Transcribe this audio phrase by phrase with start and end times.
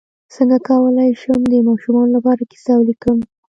[0.33, 3.17] څنګه کولی شم د ماشومانو لپاره کیسه ولیکم